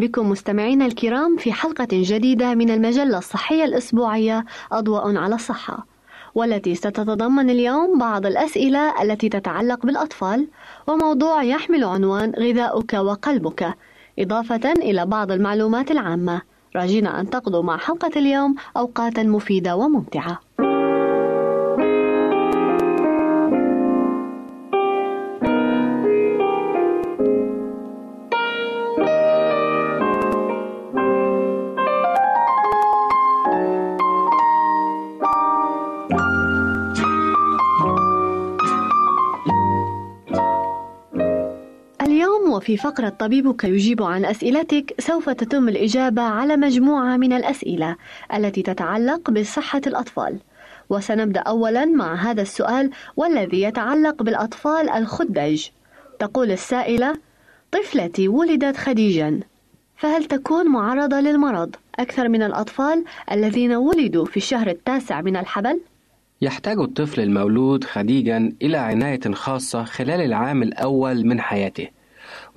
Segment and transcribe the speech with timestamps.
[0.00, 5.86] بكم مستمعينا الكرام في حلقة جديدة من المجلة الصحية الأسبوعية أضواء على الصحة
[6.34, 10.48] والتي ستتضمن اليوم بعض الأسئلة التي تتعلق بالأطفال
[10.86, 13.74] وموضوع يحمل عنوان غذاؤك وقلبك.
[14.18, 16.42] إضافة إلى بعض المعلومات العامة.
[16.76, 20.40] راجين أن تقضوا مع حلقة اليوم أوقاتا مفيدة وممتعة.
[42.74, 47.96] وفي فقرة طبيبك يجيب عن أسئلتك سوف تتم الإجابة على مجموعة من الأسئلة
[48.34, 50.38] التي تتعلق بصحة الأطفال.
[50.90, 55.66] وسنبدأ أولا مع هذا السؤال والذي يتعلق بالأطفال الخدج.
[56.18, 57.14] تقول السائلة
[57.72, 59.40] طفلتي ولدت خديجا
[59.96, 65.80] فهل تكون معرضة للمرض أكثر من الأطفال الذين ولدوا في الشهر التاسع من الحبل؟
[66.40, 71.93] يحتاج الطفل المولود خديجا إلى عناية خاصة خلال العام الأول من حياته.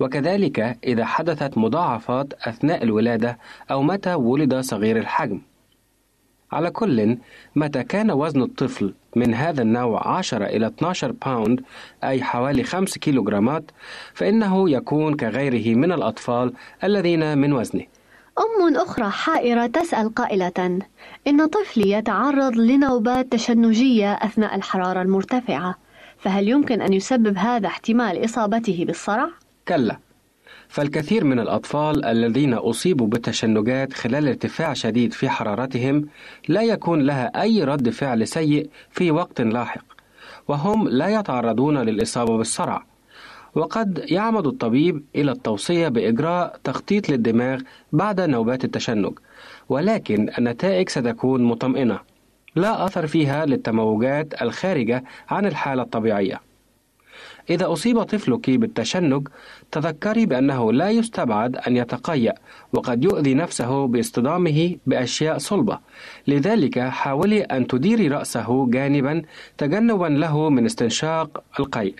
[0.00, 3.38] وكذلك إذا حدثت مضاعفات أثناء الولادة
[3.70, 5.40] أو متى ولد صغير الحجم.
[6.52, 7.18] على كل
[7.56, 11.60] متى كان وزن الطفل من هذا النوع 10 إلى 12 باوند
[12.04, 13.70] أي حوالي 5 كيلوغرامات
[14.14, 16.52] فإنه يكون كغيره من الأطفال
[16.84, 17.84] الذين من وزنه
[18.38, 20.78] أم أخرى حائرة تسأل قائلة:
[21.26, 25.74] إن طفلي يتعرض لنوبات تشنجية أثناء الحرارة المرتفعة،
[26.18, 29.28] فهل يمكن أن يسبب هذا احتمال إصابته بالصرع؟
[29.68, 29.98] كلا.
[30.68, 36.08] فالكثير من الأطفال الذين أصيبوا بالتشنجات خلال ارتفاع شديد في حرارتهم
[36.48, 39.84] لا يكون لها أي رد فعل سيء في وقت لاحق
[40.48, 42.84] وهم لا يتعرضون للإصابة بالصرع.
[43.54, 47.60] وقد يعمد الطبيب إلى التوصية بإجراء تخطيط للدماغ
[47.92, 49.18] بعد نوبات التشنج
[49.68, 51.98] ولكن النتائج ستكون مطمئنة.
[52.56, 56.47] لا أثر فيها للتموجات الخارجة عن الحالة الطبيعية.
[57.50, 59.28] إذا أصيب طفلك بالتشنج
[59.72, 62.34] تذكري بأنه لا يستبعد أن يتقيأ
[62.72, 65.78] وقد يؤذي نفسه باصطدامه بأشياء صلبة.
[66.26, 69.22] لذلك حاولي أن تديري رأسه جانبا
[69.58, 71.94] تجنبا له من استنشاق القيء.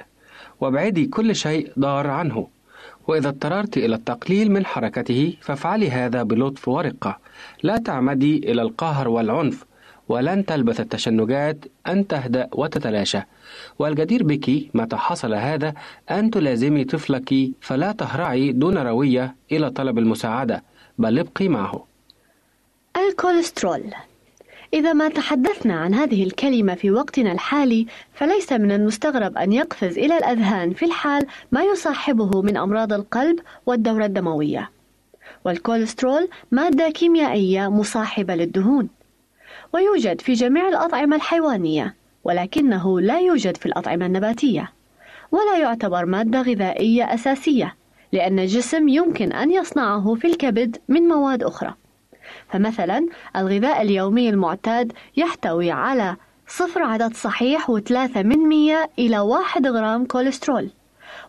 [0.60, 2.48] وابعدي كل شيء ضار عنه.
[3.06, 7.18] وإذا اضطررت إلى التقليل من حركته فافعلي هذا بلطف ورقة.
[7.62, 9.64] لا تعمدي إلى القهر والعنف.
[10.08, 13.20] ولن تلبث التشنجات أن تهدأ وتتلاشى.
[13.78, 15.74] والجدير بك متى حصل هذا
[16.10, 20.62] أن تلازمي طفلك فلا تهرعي دون روية إلى طلب المساعدة
[20.98, 21.84] بل ابقي معه.
[22.96, 23.82] الكوليسترول.
[24.74, 30.18] إذا ما تحدثنا عن هذه الكلمة في وقتنا الحالي فليس من المستغرب أن يقفز إلى
[30.18, 34.70] الأذهان في الحال ما يصاحبه من أمراض القلب والدورة الدموية.
[35.44, 38.88] والكوليسترول مادة كيميائية مصاحبة للدهون.
[39.72, 41.94] ويوجد في جميع الأطعمة الحيوانية
[42.24, 44.72] ولكنه لا يوجد في الأطعمة النباتية
[45.32, 47.74] ولا يعتبر مادة غذائية أساسية
[48.12, 51.74] لأن الجسم يمكن أن يصنعه في الكبد من مواد أخرى.
[52.48, 53.06] فمثلا
[53.36, 56.16] الغذاء اليومي المعتاد يحتوي على
[56.48, 60.70] صفر عدد صحيح وثلاثة من مية إلى واحد غرام كوليسترول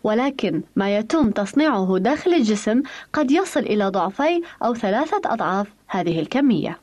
[0.04, 2.82] ولكن ما يتم تصنيعه داخل الجسم
[3.14, 6.78] قد يصل إلى ضعفي أو ثلاثة أضعاف هذه الكمية.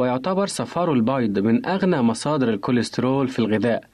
[0.00, 3.84] ويعتبر صفار البيض من أغنى مصادر الكوليسترول في الغذاء.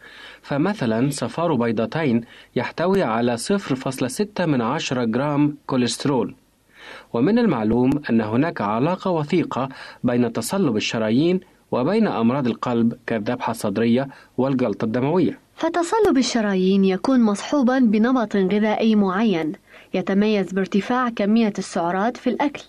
[0.43, 2.21] فمثلا صفار بيضتين
[2.57, 6.35] يحتوي على 0.6 من عشرة جرام كوليسترول.
[7.13, 9.69] ومن المعلوم أن هناك علاقة وثيقة
[10.05, 15.39] بين تصلب الشرايين وبين أمراض القلب كالذبحة الصدرية والجلطة الدموية.
[15.57, 19.53] فتصلب الشرايين يكون مصحوبا بنمط غذائي معين
[19.95, 22.63] يتميز بارتفاع كمية السعرات في الأكل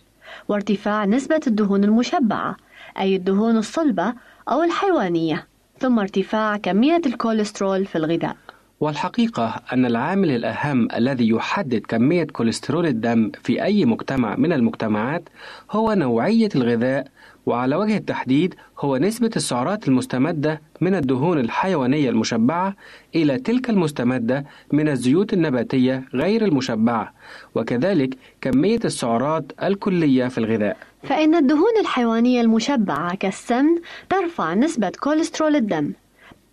[0.48, 2.67] وارتفاع نسبة الدهون المشبعة.
[3.00, 4.14] أي الدهون الصلبة
[4.50, 5.48] أو الحيوانية
[5.80, 8.36] ثم ارتفاع كمية الكوليسترول في الغذاء.
[8.80, 15.30] والحقيقة أن العامل الأهم الذي يحدد كمية كوليسترول الدم في أي مجتمع من المجتمعات
[15.72, 17.08] هو نوعية الغذاء
[17.48, 22.76] وعلى وجه التحديد هو نسبة السعرات المستمدة من الدهون الحيوانية المشبعة
[23.16, 27.14] إلى تلك المستمدة من الزيوت النباتية غير المشبعة
[27.56, 30.78] وكذلك كمية السعرات الكلية في الغذاء.
[31.04, 33.76] فإن الدهون الحيوانية المشبعة كالسمن
[34.10, 35.94] ترفع نسبة كوليسترول الدم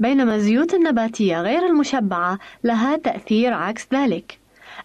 [0.00, 4.38] بينما الزيوت النباتية غير المشبعة لها تأثير عكس ذلك.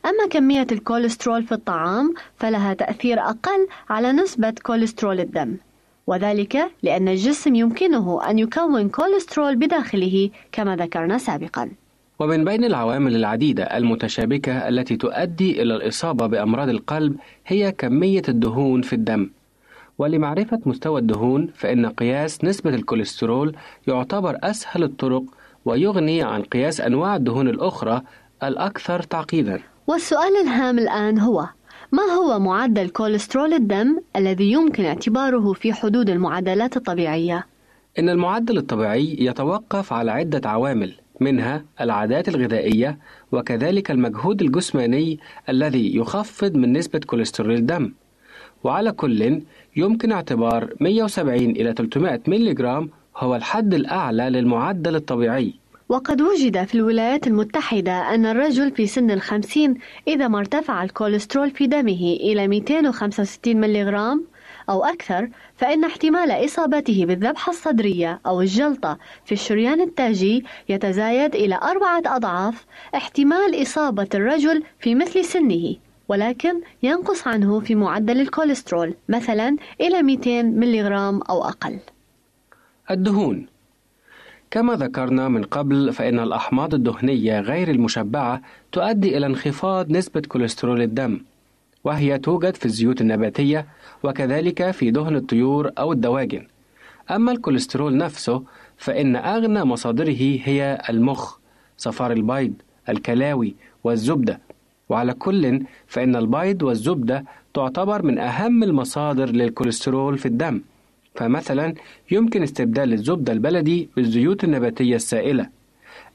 [0.05, 5.55] أما كمية الكوليسترول في الطعام فلها تأثير أقل على نسبة كوليسترول الدم.
[6.09, 11.69] وذلك لأن الجسم يمكنه أن يكون كوليسترول بداخله كما ذكرنا سابقا.
[12.19, 17.15] ومن بين العوامل العديدة المتشابكة التي تؤدي إلى الإصابة بأمراض القلب
[17.47, 19.29] هي كمية الدهون في الدم.
[19.97, 23.55] ولمعرفة مستوى الدهون فإن قياس نسبة الكوليسترول
[23.87, 25.23] يعتبر أسهل الطرق
[25.65, 28.01] ويغني عن قياس أنواع الدهون الأخرى
[28.43, 29.59] الأكثر تعقيدا.
[29.87, 31.47] والسؤال الهام الآن هو
[31.91, 37.47] ما هو معدل كوليسترول الدم الذي يمكن اعتباره في حدود المعدلات الطبيعية؟
[37.99, 42.97] إن المعدل الطبيعي يتوقف على عدة عوامل منها العادات الغذائية
[43.31, 45.19] وكذلك المجهود الجسماني
[45.49, 47.93] الذي يخفض من نسبة كوليسترول الدم
[48.63, 49.41] وعلى كل
[49.75, 52.85] يمكن اعتبار 170 إلى 300 ملغ
[53.17, 55.53] هو الحد الأعلى للمعدل الطبيعي
[55.89, 59.77] وقد وجد في الولايات المتحدة أن الرجل في سن الخمسين
[60.07, 64.15] إذا ما ارتفع الكوليسترول في دمه إلى 265 ملغ
[64.69, 72.01] أو أكثر فإن احتمال إصابته بالذبحة الصدرية أو الجلطة في الشريان التاجي يتزايد إلى أربعة
[72.05, 72.65] أضعاف
[72.95, 75.75] احتمال إصابة الرجل في مثل سنه
[76.07, 81.79] ولكن ينقص عنه في معدل الكوليسترول مثلا إلى 200 ملغ أو أقل.
[82.91, 83.47] الدهون
[84.51, 88.41] كما ذكرنا من قبل فإن الأحماض الدهنية غير المشبعة
[88.71, 91.19] تؤدي إلى انخفاض نسبة كوليسترول الدم
[91.83, 93.65] وهي توجد في الزيوت النباتية
[94.03, 96.47] وكذلك في دهن الطيور أو الدواجن.
[97.11, 98.43] أما الكوليسترول نفسه
[98.77, 101.37] فإن أغنى مصادره هي المخ
[101.77, 102.53] صفار البيض
[102.89, 104.39] الكلاوي والزبدة.
[104.89, 110.61] وعلى كل فإن البيض والزبدة تعتبر من أهم المصادر للكوليسترول في الدم.
[111.19, 111.73] فمثلا
[112.11, 115.49] يمكن استبدال الزبدة البلدي بالزيوت النباتية السائلة.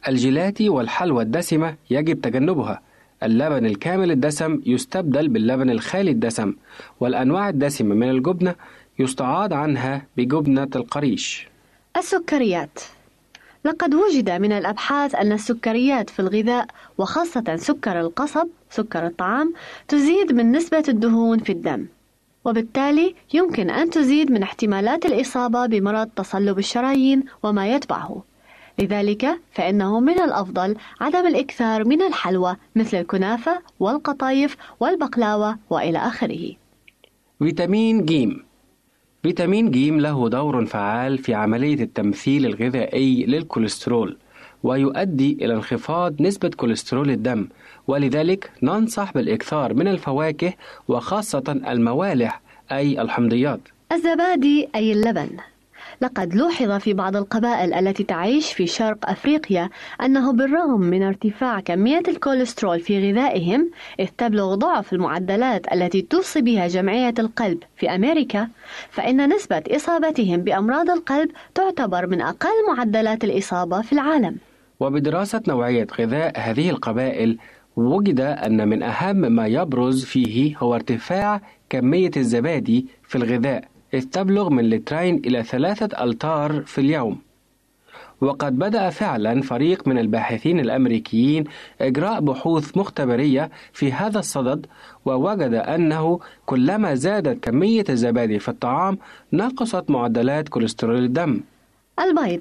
[0.08, 2.80] الجيلاتي والحلوى الدسمة يجب تجنبها.
[3.22, 6.54] اللبن الكامل الدسم يستبدل باللبن الخالي الدسم
[7.00, 8.54] والأنواع الدسمة من الجبنة
[8.98, 11.48] يستعاض عنها بجبنة القريش.
[11.96, 12.78] السكريات.
[13.64, 16.66] لقد وجد من الأبحاث أن السكريات في الغذاء
[16.98, 19.54] وخاصة سكر القصب سكر الطعام
[19.88, 21.86] تزيد من نسبة الدهون في الدم.
[22.44, 28.22] وبالتالي يمكن أن تزيد من احتمالات الإصابة بمرض تصلب الشرايين وما يتبعه.
[28.78, 36.52] لذلك فإنه من الأفضل عدم الإكثار من الحلوى مثل الكنافة والقطايف والبقلاوة وإلى آخره.
[37.38, 38.28] فيتامين ج
[39.22, 44.18] فيتامين ج له دور فعال في عملية التمثيل الغذائي للكوليسترول
[44.62, 47.48] ويؤدي إلى انخفاض نسبة كوليسترول الدم
[47.86, 50.52] ولذلك ننصح بالإكثار من الفواكه
[50.88, 52.40] وخاصة الموالح
[52.72, 53.60] أي الحمضيات.
[53.92, 55.28] الزبادي أي اللبن.
[56.00, 59.70] لقد لوحظ في بعض القبائل التي تعيش في شرق أفريقيا
[60.02, 66.68] أنه بالرغم من ارتفاع كمية الكوليسترول في غذائهم إذ تبلغ ضعف المعدلات التي توصي بها
[66.68, 68.48] جمعية القلب في أمريكا
[68.90, 74.36] فإن نسبة إصابتهم بأمراض القلب تعتبر من أقل معدلات الإصابة في العالم.
[74.80, 77.38] وبدراسة نوعية غذاء هذه القبائل
[77.76, 81.40] وجد أن من أهم ما يبرز فيه هو ارتفاع
[81.70, 83.64] كمية الزبادي في الغذاء
[83.94, 87.18] إذ تبلغ من لترين إلى ثلاثة ألتار في اليوم.
[88.20, 91.44] وقد بدأ فعلا فريق من الباحثين الأمريكيين
[91.80, 94.66] إجراء بحوث مختبرية في هذا الصدد
[95.04, 98.98] ووجد أنه كلما زادت كمية الزبادي في الطعام
[99.32, 101.40] نقصت معدلات كوليسترول الدم.
[102.00, 102.40] البيض.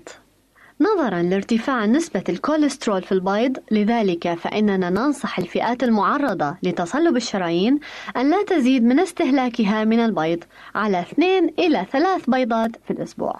[0.84, 7.80] نظرا لارتفاع نسبة الكوليسترول في البيض لذلك فإننا ننصح الفئات المعرضة لتصلب الشرايين
[8.18, 10.44] أن لا تزيد من استهلاكها من البيض
[10.76, 13.40] على اثنين إلى ثلاث بيضات في الأسبوع.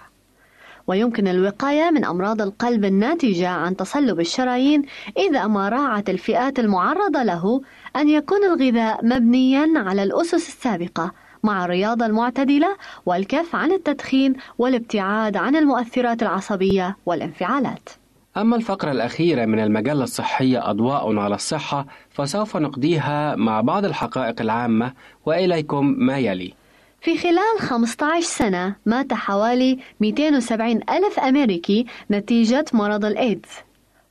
[0.86, 4.82] ويمكن الوقاية من أمراض القلب الناتجة عن تصلب الشرايين
[5.18, 7.62] إذا ما راعت الفئات المعرضة له
[7.96, 11.12] أن يكون الغذاء مبنيا على الأسس السابقة
[11.44, 17.88] مع الرياضة المعتدلة والكف عن التدخين والابتعاد عن المؤثرات العصبية والانفعالات.
[18.36, 24.92] أما الفقرة الأخيرة من المجلة الصحية أضواء على الصحة فسوف نقضيها مع بعض الحقائق العامة
[25.26, 26.54] وإليكم ما يلي.
[27.00, 33.48] في خلال 15 سنة مات حوالي 270 ألف أمريكي نتيجة مرض الإيدز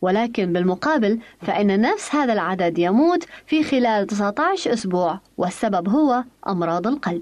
[0.04, 7.22] ولكن بالمقابل فإن نفس هذا العدد يموت في خلال 19 أسبوع والسبب هو أمراض القلب.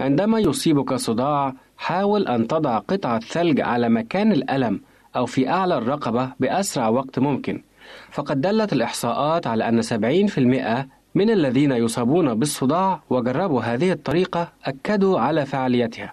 [0.00, 4.80] عندما يصيبك صداع حاول أن تضع قطعة ثلج على مكان الألم
[5.16, 7.62] أو في أعلى الرقبة بأسرع وقت ممكن.
[8.10, 15.46] فقد دلت الإحصاءات على أن 70% من الذين يصابون بالصداع وجربوا هذه الطريقة أكدوا على
[15.46, 16.12] فعاليتها.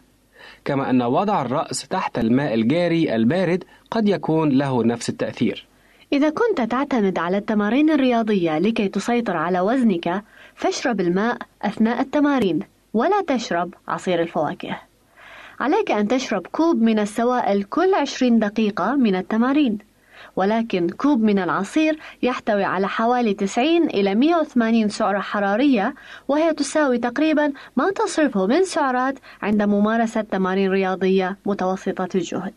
[0.65, 5.75] كما أن وضع الرأس تحت الماء الجاري البارد قد يكون له نفس التأثير.
[6.13, 10.24] إذا كنت تعتمد على التمارين الرياضية لكي تسيطر على وزنك
[10.55, 12.59] فاشرب الماء أثناء التمارين
[12.93, 14.79] ولا تشرب عصير الفواكه.
[15.59, 19.77] عليك أن تشرب كوب من السوائل كل 20 دقيقة من التمارين
[20.35, 25.95] ولكن كوب من العصير يحتوي على حوالي 90 إلى 180 سعرة حرارية
[26.27, 32.53] وهي تساوي تقريبا ما تصرفه من سعرات عند ممارسة تمارين رياضية متوسطة الجهد.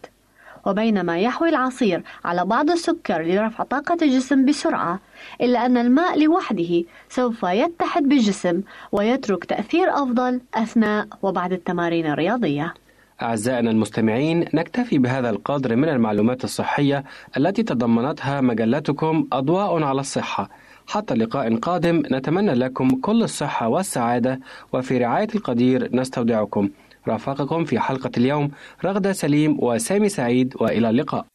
[0.69, 5.01] وبينما يحوي العصير على بعض السكر لرفع طاقة الجسم بسرعة
[5.41, 8.61] إلا أن الماء لوحده سوف يتحد بالجسم
[8.93, 12.75] ويترك تأثير أفضل أثناء وبعد التمارين الرياضية.
[13.23, 17.05] أعزائنا المستمعين نكتفي بهذا القدر من المعلومات الصحية
[17.37, 20.51] التي تضمنتها مجلتكم أضواء على الصحة.
[20.87, 24.41] حتى لقاء قادم نتمنى لكم كل الصحة والسعادة
[24.73, 26.69] وفي رعاية القدير نستودعكم.
[27.09, 28.50] رافقكم في حلقة اليوم.
[28.85, 31.27] رغدة سليم وسامي سعيد وإلى اللقاء.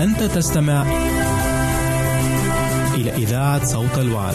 [0.00, 0.82] أنت تستمع
[2.94, 4.34] إلى إذاعة صوت الوعد.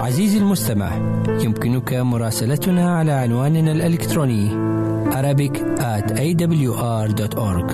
[0.00, 0.90] عزيزي المستمع
[1.28, 4.68] يمكنك مراسلتنا على عنواننا الإلكتروني
[5.08, 5.54] Arabic
[5.94, 7.68] at awr.org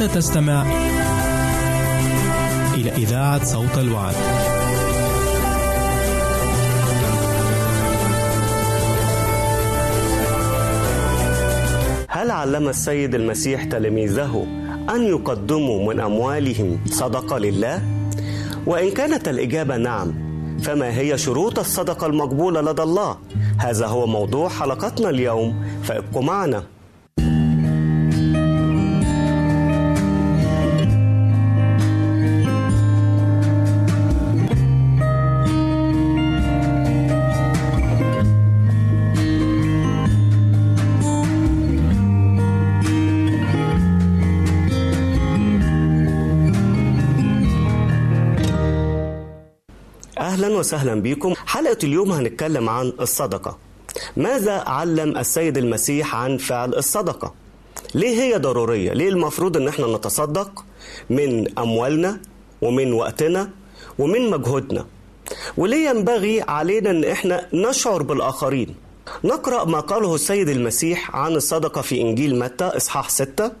[0.00, 0.62] أنت تستمع
[2.74, 4.14] إلى إذاعة صوت الوعد.
[12.08, 14.46] هل علم السيد المسيح تلاميذه
[14.90, 17.82] أن يقدموا من أموالهم صدقة لله؟
[18.66, 20.12] وإن كانت الإجابة نعم
[20.62, 23.18] فما هي شروط الصدقة المقبولة لدى الله؟
[23.58, 26.59] هذا هو موضوع حلقتنا اليوم فابقوا معنا.
[50.60, 51.34] وسهلا بكم.
[51.46, 53.58] حلقة اليوم هنتكلم عن الصدقة.
[54.16, 57.34] ماذا علم السيد المسيح عن فعل الصدقة؟
[57.94, 60.64] ليه هي ضرورية؟ ليه المفروض إن إحنا نتصدق
[61.10, 62.20] من أموالنا
[62.62, 63.50] ومن وقتنا
[63.98, 64.86] ومن مجهودنا؟
[65.56, 68.74] وليه ينبغي علينا إن إحنا نشعر بالآخرين؟
[69.24, 73.52] نقرأ ما قاله السيد المسيح عن الصدقة في إنجيل متى إصحاح ستة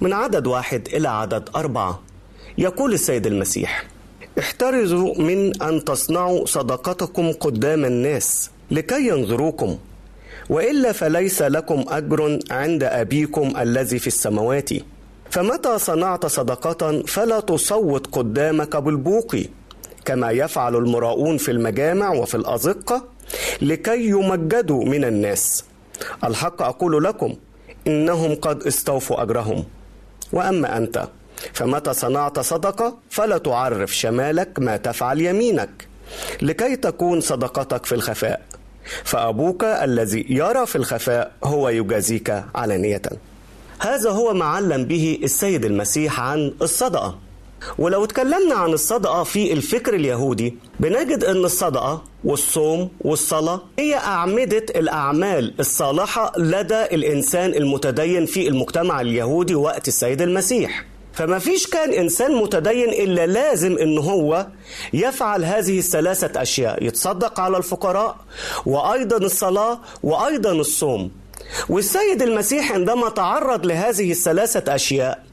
[0.00, 2.00] من عدد واحد إلى عدد أربعة.
[2.58, 3.86] يقول السيد المسيح
[4.38, 9.78] احترزوا من أن تصنعوا صدقتكم قدام الناس لكي ينظروكم.
[10.50, 14.70] وإلا فليس لكم أجر عند أبيكم الذي في السماوات.
[15.30, 19.36] فمتى صنعت صدقة فلا تصوت قدامك بالبوق.
[20.04, 23.04] كما يفعل المراؤون في المجامع وفي الأزقة
[23.62, 25.64] لكي يمجدوا من الناس.
[26.24, 27.34] الحق أقول لكم
[27.86, 29.64] إنهم قد استوفوا أجرهم.
[30.32, 31.08] وأما أنت
[31.52, 35.88] فمتى صنعت صدقة فلا تعرف شمالك ما تفعل يمينك
[36.42, 38.40] لكي تكون صدقتك في الخفاء.
[39.04, 43.02] فأبوك الذي يرى في الخفاء هو يجازيك علانية.
[43.80, 47.18] هذا هو ما علم به السيد المسيح عن الصدقة.
[47.78, 55.54] ولو اتكلمنا عن الصدقة في الفكر اليهودي بنجد أن الصدقة والصوم والصلاة هي أعمدة الأعمال
[55.60, 60.84] الصالحة لدى الإنسان المتدين في المجتمع اليهودي وقت السيد المسيح.
[61.12, 64.46] فما فيش كان إنسان متدين إلا لازم إن هو
[64.92, 68.16] يفعل هذه الثلاثة أشياء يتصدق على الفقراء
[68.66, 71.10] وأيضا الصلاة وأيضا الصوم.
[71.68, 75.24] والسيد المسيح عندما تعرض لهذه الثلاثة أشياء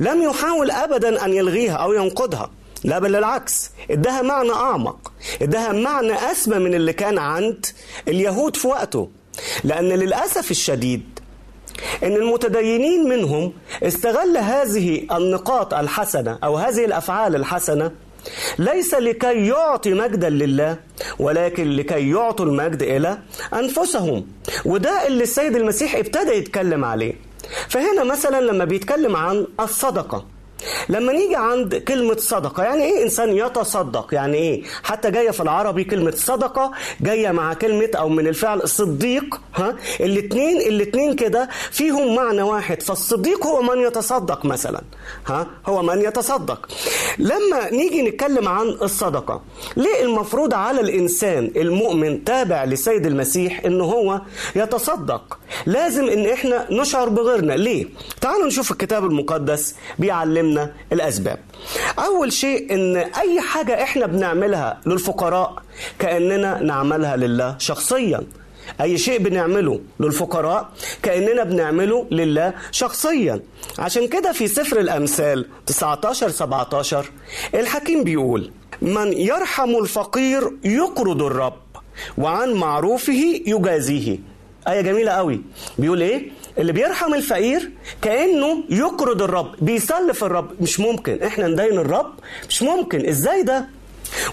[0.00, 2.50] لم يحاول أبدا أن يلغيها أو ينقضها
[2.84, 3.70] لا بل العكس.
[3.90, 5.12] ادها معنى أعمق.
[5.42, 7.66] ادها معنى أسمى من اللي كان عند
[8.08, 9.08] اليهود في وقته.
[9.64, 11.17] لأن للأسف الشديد
[12.02, 17.90] إن المتدينين منهم استغل هذه النقاط الحسنة أو هذه الأفعال الحسنة
[18.58, 20.76] ليس لكي يعطي مجدا لله
[21.18, 23.18] ولكن لكي يعطوا المجد إلى
[23.54, 24.26] أنفسهم.
[24.64, 27.12] وده اللي السيد المسيح ابتدى يتكلم عليه.
[27.68, 30.24] فهنا مثلا لما بيتكلم عن الصدقة
[30.88, 35.84] لما نيجي عند كلمة صدقة يعني إيه إنسان يتصدق؟ يعني إيه؟ حتى جاية في العربي
[35.84, 42.42] كلمة صدقة جاية مع كلمة أو من الفعل صديق ها؟ الاتنين الاتنين كده فيهم معنى
[42.42, 44.80] واحد فالصديق هو من يتصدق مثلا
[45.26, 46.68] ها؟ هو من يتصدق.
[47.18, 49.42] لما نيجي نتكلم عن الصدقة
[49.76, 54.20] ليه المفروض على الإنسان المؤمن تابع لسيد المسيح ان هو
[54.56, 57.52] يتصدق؟ لازم إن إحنا نشعر بغيرنا.
[57.52, 57.86] ليه؟
[58.20, 61.38] تعالوا نشوف الكتاب المقدس بيعلمنا علمنا الأسباب.
[61.98, 65.62] أول شيء إن أي حاجة إحنا بنعملها للفقراء
[65.98, 68.20] كأننا نعملها لله شخصيا.
[68.80, 70.68] أي شيء بنعمله للفقراء
[71.02, 73.40] كأننا بنعمله لله شخصيا.
[73.78, 77.10] عشان كده في سفر الأمثال 19 17
[77.54, 78.50] الحكيم بيقول
[78.82, 81.56] من يرحم الفقير يقرض الرب
[82.18, 84.18] وعن معروفه يجازيه.
[84.68, 85.40] آية جميلة قوي.
[85.78, 87.70] بيقول إيه؟ اللي بيرحم الفقير
[88.02, 90.50] كأنه يقرض الرب بيسلف الرب.
[90.62, 91.22] مش ممكن.
[91.22, 92.12] إحنا ندين الرب.
[92.48, 93.06] مش ممكن.
[93.06, 93.68] إزاي ده؟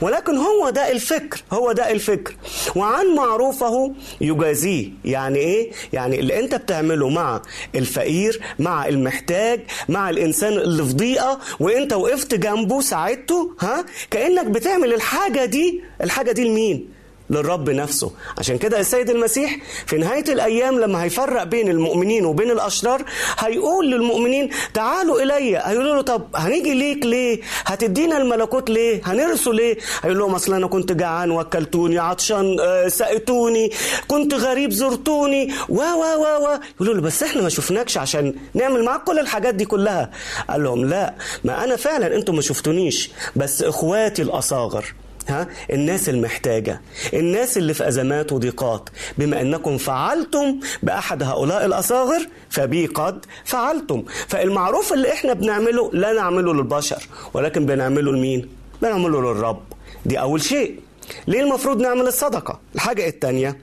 [0.02, 1.44] ولكن هو ده الفكر.
[1.54, 2.36] هو ده الفكر.
[2.76, 4.90] وعن معروفه يجازيه.
[5.06, 7.42] يعني إيه؟ يعني اللي أنت بتعمله مع
[7.76, 14.94] الفقير مع المحتاج مع الإنسان اللي في ضيقة وأنت وقفت جنبه ساعدته ها؟ كأنك بتعمل
[14.94, 15.82] الحاجة دي.
[16.04, 16.90] الحاجة دي لمين؟
[17.30, 18.12] للرب نفسه.
[18.38, 23.04] عشان كده السيد المسيح في نهاية الأيام لما هيفرق بين المؤمنين وبين الأشرار
[23.40, 25.58] هيقول للمؤمنين تعالوا إلي.
[25.58, 30.68] هيقولوا له طب هنيجي ليك ليه؟ هتدينا الملكوت ليه؟ هنرسوا ليه؟ هيقول لهم أصل أنا
[30.68, 33.72] كنت جعان وكلتوني عطشان آه، سقتوني
[34.08, 35.54] كنت غريب زرتوني.
[35.70, 36.60] و و و و.
[36.76, 40.12] يقولوا له بس إحنا ما شفناكش عشان نعمل معاك كل الحاجات دي كلها.
[40.50, 44.86] قال لهم لا ما أنا فعلا أنتم ما شفتونيش بس إخواتي الأصاغر
[45.28, 46.82] ها؟ الناس المحتاجة.
[47.14, 48.90] الناس اللي في أزمات وضيقات.
[49.18, 54.04] بما أنكم فعلتم بأحد هؤلاء الأصاغر فبي قد فعلتم.
[54.28, 58.50] فالمعروف اللي إحنا بنعمله لا نعمله للبشر ولكن بنعمله لمين؟
[58.82, 59.64] بنعمله للرب.
[60.06, 60.80] دي أول شيء.
[61.28, 63.58] ليه المفروض نعمل الصدقة؟ الحاجة التانية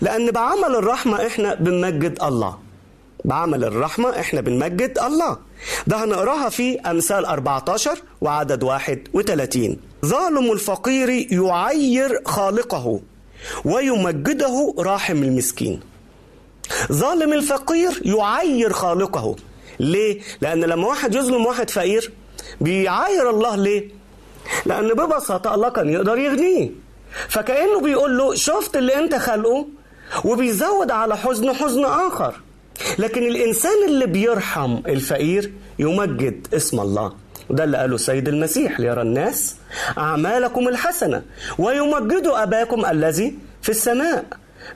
[0.00, 2.58] لأن بعمل الرحمة إحنا بنمجد الله.
[3.24, 5.38] بعمل الرحمة إحنا بنمجد الله.
[5.86, 13.00] ده هنقراها في أمثال 14 وعدد 31 ظالم الفقير يعير خالقه
[13.64, 15.80] ويمجده راحم المسكين.
[16.92, 19.36] ظالم الفقير يعير خالقه.
[19.80, 22.12] ليه؟ لأن لما واحد يظلم واحد فقير
[22.60, 23.88] بيعاير الله ليه؟
[24.66, 26.70] لأن ببساطة الله كان يقدر يغنيه.
[27.28, 29.66] فكأنه بيقول له شفت اللي أنت خلقه؟
[30.24, 32.34] وبيزود على حزن حزن آخر.
[32.98, 37.21] لكن الإنسان اللي بيرحم الفقير يمجد اسم الله.
[37.50, 39.56] وده اللي قاله السيد المسيح ليرى الناس
[39.98, 41.22] أعمالكم الحسنة
[41.58, 44.24] ويمجدوا أباكم الذي في السماء.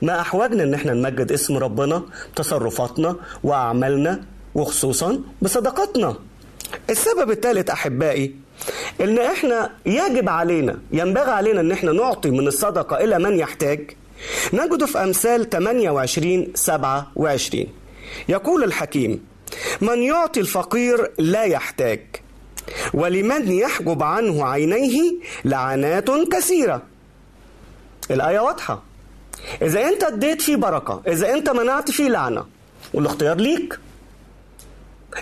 [0.01, 2.03] ما أحوجنا إن إحنا نمجد اسم ربنا
[2.35, 4.21] تصرفاتنا وأعمالنا
[4.55, 6.15] وخصوصا بصدقاتنا.
[6.89, 8.35] السبب الثالث أحبائي
[9.01, 13.91] إن إحنا يجب علينا ينبغي علينا إن إحنا نعطي من الصدقة إلى من يحتاج.
[14.53, 17.65] نجده في أمثال 28 27
[18.29, 19.25] يقول الحكيم
[19.81, 21.99] من يعطي الفقير لا يحتاج.
[22.93, 25.11] ولمن يحجب عنه عينيه
[25.45, 26.81] لعنات كثيرة.
[28.11, 28.83] الآية واضحة.
[29.61, 32.45] إذا أنت اديت فيه بركة إذا أنت منعت فيه لعنة
[32.93, 33.79] والاختيار ليك.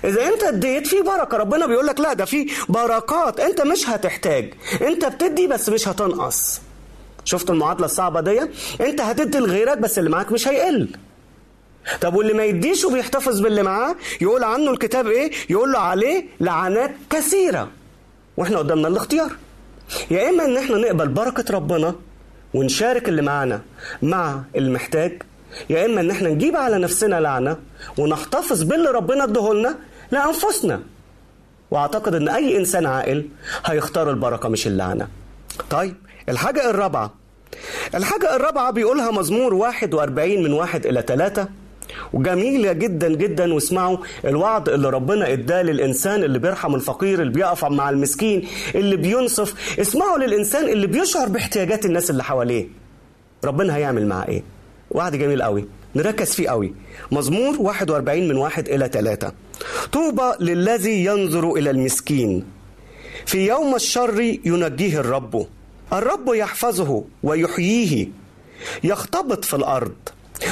[0.04, 4.54] إذا أنت اديت فيه بركة ربنا بيقول لك لا ده في بركات أنت مش هتحتاج.
[4.82, 6.62] أنت بتدي بس مش هتنقص.
[7.26, 8.42] شفت المعادلة الصعبة دي
[8.82, 10.90] أنت هتدي لغيرك بس اللي معاك مش هيقل.
[12.02, 16.92] طب واللي ما يديش وبيحتفظ باللي معاه يقول عنه الكتاب إيه؟ يقول له عليه لعنات
[17.10, 17.68] كثيرة.
[18.38, 19.32] وإحنا قدامنا الاختيار.
[20.12, 21.96] يا إما إن إحنا نقبل بركة ربنا
[22.54, 23.62] ونشارك اللي معانا
[24.02, 25.22] مع المحتاج
[25.70, 27.58] يا إما إن إحنا نجيب على نفسنا لعنة
[27.98, 29.76] ونحتفظ باللي ربنا ادهولنا
[30.12, 30.82] لأنفسنا.
[31.72, 33.26] وأعتقد إن أي إنسان عاقل
[33.66, 35.08] هيختار البركة مش اللعنة.
[35.70, 35.96] طيب
[36.30, 37.14] الحاجة الرابعة.
[37.96, 41.48] الحاجة الرابعة بيقولها مزمور 41 من واحد إلى ثلاثة
[42.14, 47.90] وجميلة جدا جدا واسمعوا الوعد اللي ربنا إداه للإنسان اللي بيرحم الفقير اللي بيقف مع
[47.90, 49.80] المسكين اللي بينصف.
[49.80, 52.68] اسمعوا للإنسان اللي بيشعر باحتياجات الناس اللي حواليه.
[53.44, 54.44] ربنا هيعمل معاه إيه؟
[54.92, 55.66] وعد جميل قوي.
[55.96, 56.74] نركز فيه قوي.
[57.12, 59.32] مزمور 41 من واحد إلى ثلاثة
[59.92, 62.46] طوبى للذي ينظر إلى المسكين.
[63.26, 65.48] في يوم الشر ينجيه الرب.
[65.94, 68.08] الرب يحفظه ويحييه.
[68.84, 69.96] يختبط في الأرض.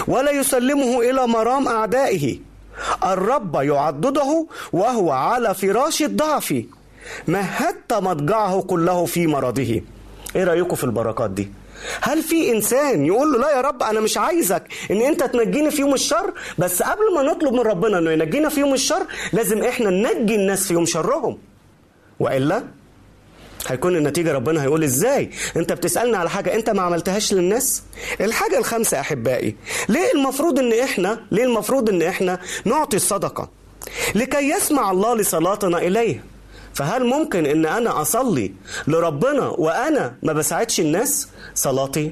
[0.07, 2.39] ولا يسلمه إلى مرام أعدائه.
[3.03, 6.63] الرب يعضده وهو على فراش الضعف.
[7.27, 9.81] مهدت مضجعه كله في مرضه.
[10.35, 11.51] إيه رأيكم في البركات دي؟
[12.01, 15.81] هل في إنسان يقول له لا يا رب أنا مش عايزك إن أنت تنجيني في
[15.81, 19.89] يوم الشر؟ بس قبل ما نطلب من ربنا إنه ينجينا في يوم الشر لازم إحنا
[19.89, 21.37] ننجي الناس في يوم شرهم.
[22.19, 22.63] وإلا
[23.67, 27.83] هيكون النتيجة ربنا هيقول إزاي؟ أنت بتسألني على حاجة أنت ما عملتهاش للناس؟
[28.21, 29.55] الحاجة الخامسة أحبائي
[29.89, 33.49] ليه المفروض إن إحنا ليه المفروض إن إحنا نعطي الصدقة؟
[34.15, 36.23] لكي يسمع الله لصلاتنا إليه.
[36.73, 38.53] فهل ممكن إن أنا أصلي
[38.87, 42.11] لربنا وأنا ما بساعدش الناس؟ صلاتي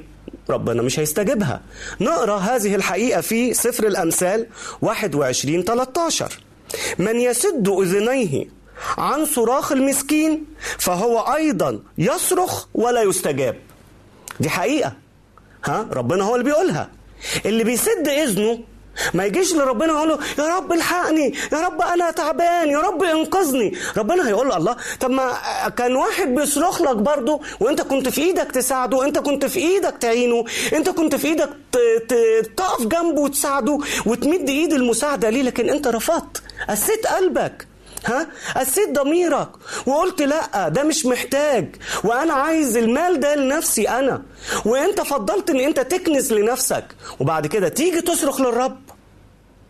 [0.50, 1.60] ربنا مش هيستجيبها.
[2.00, 4.46] نقرأ هذه الحقيقة في سفر الأمثال
[4.82, 6.38] 21 13
[6.98, 8.46] من يسد أذنيه
[8.98, 10.44] عن صراخ المسكين
[10.78, 13.56] فهو أيضا يصرخ ولا يستجاب.
[14.40, 14.92] دي حقيقة.
[15.64, 16.90] ها؟ ربنا هو اللي بيقولها.
[17.46, 18.58] اللي بيسد إذنه
[19.14, 23.72] ما يجيش لربنا يقول له يا رب الحقني يا رب أنا تعبان يا رب إنقذني.
[23.96, 25.32] ربنا هيقول له الله طب ما
[25.76, 30.44] كان واحد بيصرخ لك برضه وأنت كنت في إيدك تساعده انت كنت في إيدك تعينه
[30.72, 31.48] أنت كنت في إيدك
[32.56, 36.42] تقف جنبه وتساعده وتمد إيد المساعدة ليه؟ لكن أنت رفضت.
[36.68, 37.66] قسيت قلبك.
[38.06, 39.48] ها؟ قسيت ضميرك
[39.86, 41.76] وقلت لأ ده مش محتاج.
[42.04, 44.22] وأنا عايز المال ده لنفسي أنا.
[44.64, 46.84] وأنت فضلت إن أنت تكنس لنفسك.
[47.20, 48.78] وبعد كده تيجي تصرخ للرب.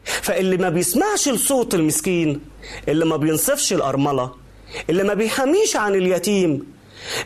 [0.04, 2.40] فاللي ما بيسمعش لصوت المسكين
[2.88, 4.32] اللي ما بينصفش الأرملة
[4.90, 6.72] اللي ما بيحميش عن اليتيم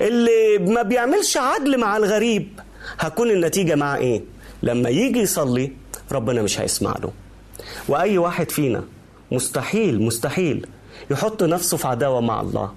[0.01, 2.61] اللي ما بيعملش عدل مع الغريب
[2.99, 4.23] هكون النتيجة مع إيه؟
[4.62, 5.73] لما يجي يصلي
[6.12, 7.12] ربنا مش هيسمع له.
[7.88, 8.85] وأي واحد فينا
[9.33, 10.66] مستحيل مستحيل
[11.11, 12.71] يحط نفسه في عداوة مع الله.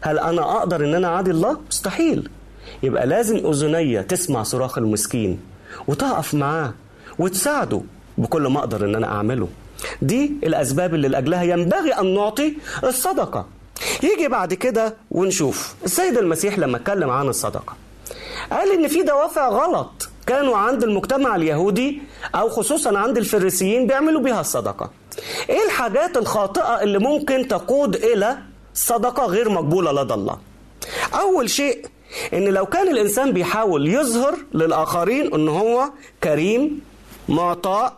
[0.00, 2.30] هل أنا أقدر إن أنا أعادي الله؟ مستحيل.
[2.82, 5.40] يبقى لازم أذنية تسمع صراخ المسكين
[5.88, 6.74] وتقف معاه
[7.18, 7.80] وتساعده
[8.18, 9.48] بكل ما أقدر إن أنا أعمله.
[10.02, 13.46] دي الأسباب اللي لأجلها ينبغي أن نعطي الصدقة.
[14.02, 15.74] يجي بعد كده ونشوف.
[15.84, 17.76] السيد المسيح لما اتكلم عن الصدقة
[18.50, 22.02] قال إن في دوافع غلط كانوا عند المجتمع اليهودي
[22.34, 24.90] أو خصوصا عند الفريسيين بيعملوا بيها الصدقة.
[25.50, 28.38] إيه الحاجات الخاطئة اللي ممكن تقود إلى
[28.74, 30.38] صدقة غير مقبولة لدى الله؟
[31.14, 31.86] أول شيء
[32.34, 35.90] إن لو كان الإنسان بيحاول يظهر للآخرين إن هو
[36.24, 36.80] كريم
[37.28, 37.96] معطاء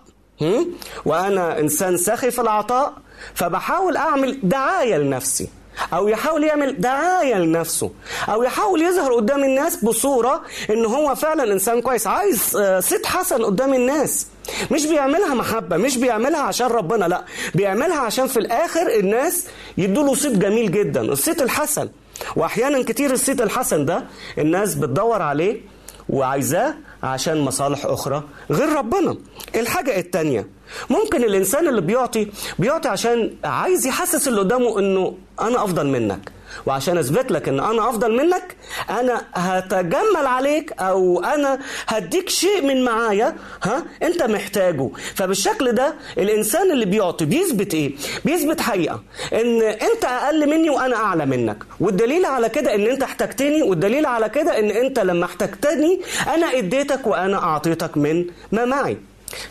[1.04, 2.92] وأنا إنسان سخي في العطاء
[3.34, 5.48] فبحاول أعمل دعاية لنفسي
[5.92, 7.90] أو يحاول يعمل دعاية لنفسه
[8.28, 13.44] أو يحاول يظهر قدام الناس بصورة إن هو فعلا إنسان كويس عايز آه، صيت حسن
[13.44, 14.26] قدام الناس.
[14.70, 19.46] مش بيعملها محبة مش بيعملها عشان ربنا لا بيعملها عشان في الآخر الناس
[19.78, 21.88] يدوا له صيت جميل جدا الصيت الحسن.
[22.36, 24.04] واحيانا كتير الصيت الحسن ده
[24.38, 25.60] الناس بتدور عليه
[26.08, 29.16] وعايزاه عشان مصالح أخرى غير ربنا.
[29.56, 30.46] الحاجة التانية
[30.90, 36.32] ممكن الإنسان اللي بيعطي بيعطي عشان عايز يحسس اللي قدامه إنه أنا أفضل منك.
[36.66, 38.56] وعشان أثبت لك إن أنا أفضل منك
[38.90, 44.90] أنا هتجمل عليك أو أنا هديك شيء من معايا ها؟ أنت محتاجه.
[45.14, 49.02] فبالشكل ده الإنسان اللي بيعطي بيثبت إيه؟ بيثبت حقيقة.
[49.32, 51.56] إن أنت أقل مني وأنا أعلى منك.
[51.80, 56.00] والدليل على كده إن أنت احتجتني والدليل على كده إن أنت لما احتجتني
[56.34, 58.96] أنا إديتك وأنا أعطيتك من ما معي.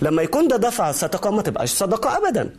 [0.01, 2.49] لما يكون ده دفع صدقة ما تبقاش صدقة ابدا.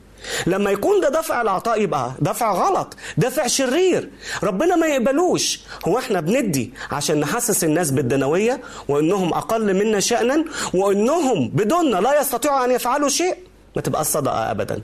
[0.47, 4.11] لما يكون ده دفع العطاء يبقى دفع غلط دفع شرير.
[4.43, 5.61] ربنا ما يقبلوش.
[5.89, 12.65] هو إحنا بندي عشان نحسس الناس بالدنوية وإنهم أقل منا شأنا وإنهم بدوننا لا يستطيعوا
[12.65, 13.37] أن يفعلوا شيء.
[13.77, 14.83] ما تبقى الصدقة ابدا.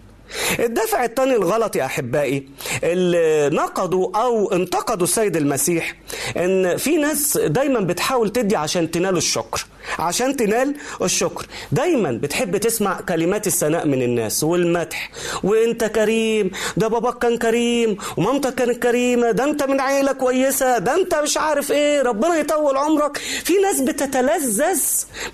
[0.59, 2.49] الدافع الثاني الغلط يا أحبائي
[2.85, 5.95] اللي نقدوا أو انتقدوا السيد المسيح
[6.37, 9.67] إن في ناس دايما بتحاول تدي عشان تنال الشكر
[9.99, 11.47] عشان تنال الشكر.
[11.73, 15.11] دايما بتحب تسمع كلمات الثناء من الناس والمدح
[15.43, 20.95] وإنت كريم ده باباك كان كريم ومامتك كانت كريمة ده أنت من عيلة كويسة ده
[20.95, 23.17] أنت مش عارف إيه ربنا يطول عمرك.
[23.17, 24.81] في ناس بتتلذذ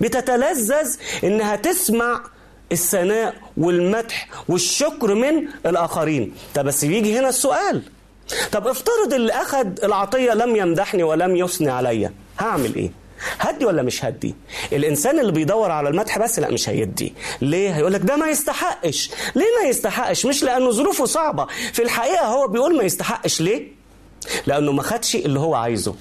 [0.01, 2.23] بتتلذذ إنها تسمع
[2.73, 6.33] الثناء والمدح والشكر من الآخرين.
[6.55, 7.81] طب بس بيجي هنا السؤال.
[8.51, 12.91] طب افترض اللي أخد العطية لم يمدحني ولم يثني عليا هعمل إيه؟
[13.39, 14.35] هدي ولا مش هدي؟
[14.73, 17.13] الإنسان اللي بيدور على المدح بس لا مش هيدي.
[17.41, 19.09] ليه؟ هيقول لك ده ما يستحقش.
[19.35, 21.47] ليه ما يستحقش؟ مش لأنه ظروفه صعبة.
[21.73, 23.41] في الحقيقة هو بيقول ما يستحقش.
[23.41, 23.67] ليه؟
[24.47, 25.95] لأنه ما خدش اللي هو عايزه.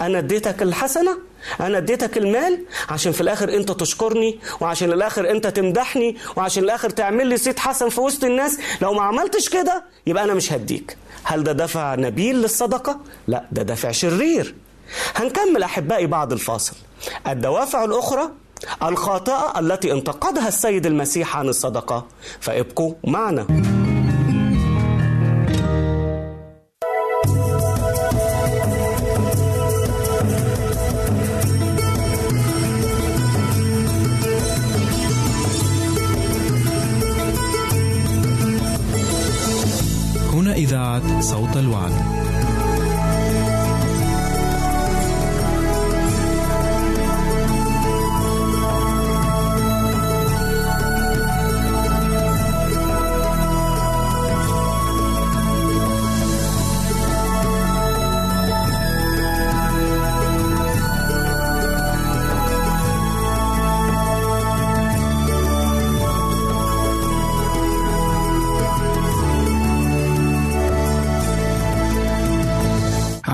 [0.00, 1.18] أنا اديتك الحسنة
[1.60, 7.26] أنا اديتك المال عشان في الآخر أنت تشكرني وعشان الآخر أنت تمدحني وعشان الآخر تعمل
[7.26, 8.58] لي صيت حسن في وسط الناس.
[8.82, 10.96] لو ما عملتش كده يبقى أنا مش هديك.
[11.24, 14.54] هل ده دافع نبيل للصدقة؟ لا ده دافع شرير.
[15.14, 16.76] هنكمل أحبائي بعد الفاصل.
[17.26, 18.30] الدوافع الأخرى
[18.82, 22.06] الخاطئة التي انتقدها السيد المسيح عن الصدقة.
[22.40, 23.46] فابقوا معنا.
[41.20, 42.17] صوت الوعد.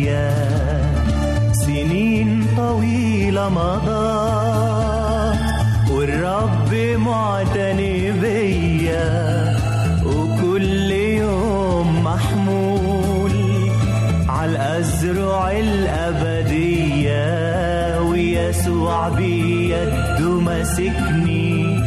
[0.00, 5.38] الأبدية سنين طويلة مضت
[5.90, 9.56] والرب معتني بيا
[10.06, 13.32] وكل يوم محمول
[14.28, 17.20] على الأزرع الأبدية.
[18.00, 21.80] ويسوع بيده ماسكني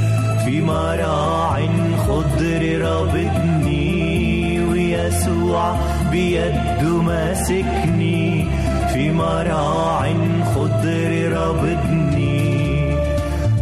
[0.46, 1.60] في مراع
[2.08, 5.76] خضر رابطني ويسوع
[6.12, 8.03] بيده ماسكني
[9.14, 10.14] في مراع
[10.56, 12.96] خضر رابطني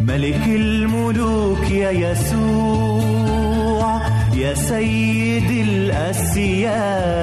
[0.01, 4.01] ملك الملوك يا يسوع
[4.35, 7.21] يا سيد الأسياد.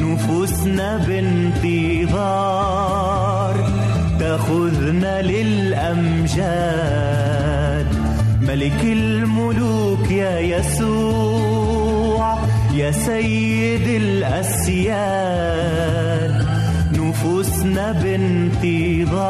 [0.00, 2.10] نفوسنا بانتظار
[4.20, 6.26] تأخذنا للأمجاد.
[8.42, 12.38] ملك الملوك يا يسوع
[12.74, 15.99] يا سيد الأسياد.
[17.70, 17.92] نفوسنا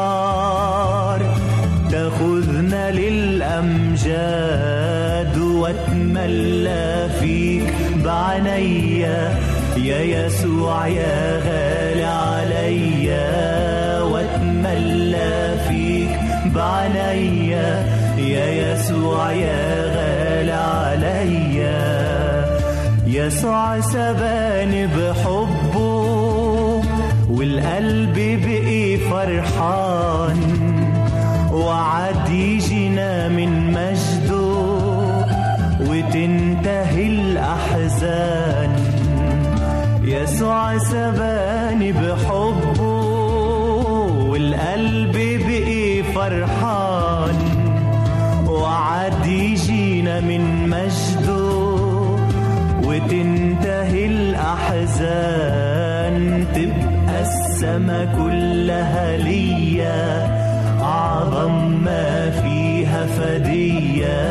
[0.03, 1.21] بانتظار
[1.91, 4.17] تاخذنا للأمجاد
[5.37, 7.73] واتملى فيك
[8.05, 9.35] بعنيا
[9.77, 16.19] يا يسوع يا غالي عليا واتملى فيك
[16.55, 17.85] بعنيا
[18.17, 21.81] يا يسوع يا غالي عليا
[23.07, 26.01] يسوع سباني بحبه
[27.29, 30.39] والقلب بقي فرحان
[31.53, 34.51] وعد يجينا من مجده
[35.89, 38.71] وتنتهي الأحزان.
[40.03, 42.81] يسوع سباني بحبه
[44.29, 45.15] والقلب
[45.47, 47.39] بقي فرحان.
[48.47, 51.51] وعد يجينا من مجده
[52.83, 55.50] وتنتهي الأحزان.
[57.61, 60.27] السما كلها ليا.
[60.81, 61.51] أعظم
[61.85, 64.21] ما فيها فدية.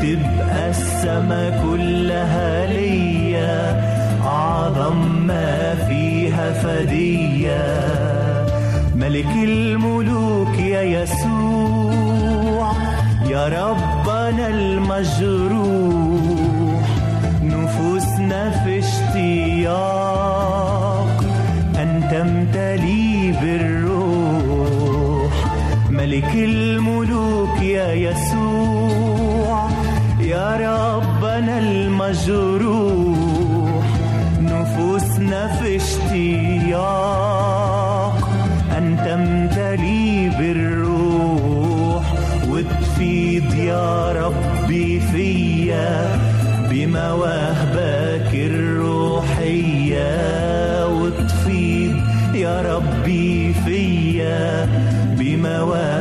[0.00, 3.82] تبقى السما كلها ليا.
[4.24, 7.64] أعظم ما فيها فدية.
[8.94, 12.72] ملك الملوك يا يسوع
[13.30, 15.66] يا ربنا المجروح.
[17.42, 19.95] نفوسنا في اشتياق
[26.16, 29.68] ملك الملوك يا يسوع.
[30.20, 33.06] يا ربنا المجروح
[34.40, 36.76] نفوسنا في اشتياق.
[38.78, 42.04] أن تمتلي بالروح
[42.48, 46.18] وتفيض يا ربي فيا
[46.70, 50.06] بمواهبك الروحية.
[50.86, 51.96] وتفيض
[52.34, 54.68] يا ربي فيا
[55.18, 55.95] بمواهبك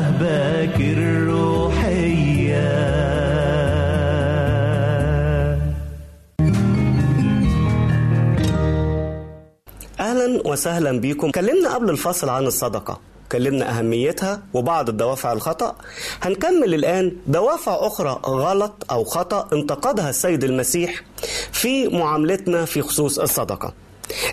[10.56, 13.00] وسهلا بكم كلمنا قبل الفصل عن الصدقة.
[13.32, 15.76] كلمنا أهميتها وبعض الدوافع الخطأ.
[16.22, 21.04] هنكمل الآن دوافع أخرى غلط أو خطأ انتقدها السيد المسيح
[21.52, 23.74] في معاملتنا في خصوص الصدقة.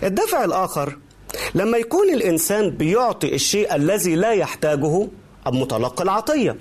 [0.03, 0.97] الدافع الآخر
[1.55, 5.07] لما يكون الإنسان بيعطي الشيء الذي لا يحتاجه
[5.47, 6.55] متلقي العطية.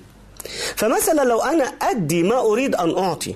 [0.76, 3.34] فمثلا لو أنا أدي ما أريد أن أعطي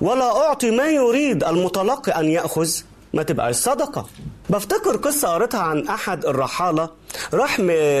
[0.00, 2.70] ولا أعطي ما يريد المتلقي أن يأخذ
[3.14, 4.06] ما تبقاش صدقة.
[4.50, 6.90] بفتكر قصة قريتها عن أحد الرحالة
[7.34, 7.56] راح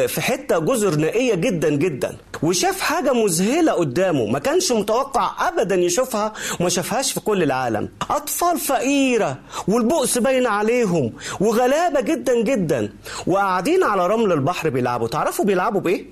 [0.06, 6.32] في حتة جزر نائية جدا جدا وشاف حاجة مذهلة قدامه ما كانش متوقع أبدا يشوفها
[6.60, 7.88] وما شافهاش في كل العالم.
[8.10, 9.38] أطفال فقيرة
[9.68, 12.92] والبؤس باين عليهم وغلابة جدا جدا
[13.26, 15.08] وقاعدين على رمل البحر بيلعبوا.
[15.08, 16.04] تعرفوا بيلعبوا بإيه؟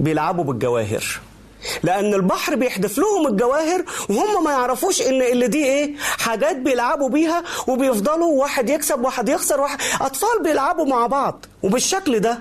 [0.00, 1.04] بيلعبوا بالجواهر.
[1.82, 7.42] لأن البحر بيحدف لهم الجواهر وهم ما يعرفوش إن اللي دي إيه حاجات بيلعبوا بيها
[7.66, 9.78] وبيفضلوا واحد يكسب واحد يخسر واحد.
[10.00, 12.38] أطفال بيلعبوا مع بعض وبالشكل ده.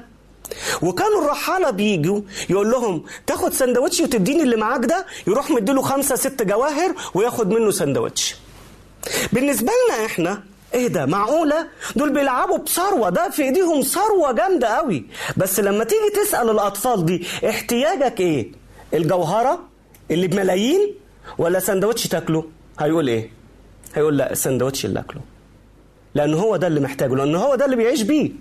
[0.81, 5.05] وكانوا الرحالة بيجوا يقول لهم تاخد سندوتش وتديني اللي معاك ده.
[5.27, 8.35] يروح مديله خمسة ست جواهر وياخد منه سندوتش.
[9.33, 10.43] بالنسبة لنا إحنا
[10.73, 13.09] إيه ده؟ معقولة؟ دول بيلعبوا بثروة.
[13.09, 15.05] ده في إيديهم ثروة جامدة قوي
[15.37, 18.60] بس لما تيجي تسأل الأطفال دي احتياجك إيه؟
[18.93, 19.59] الجوهرة
[20.11, 20.93] اللي بملايين
[21.37, 22.45] ولا سندوتش تاكله؟
[22.79, 23.29] هيقول إيه؟
[23.95, 25.21] هيقول لا السندوتش اللي أكله.
[26.15, 28.31] لأن هو ده اللي محتاجه لأن هو ده اللي بيعيش بيه.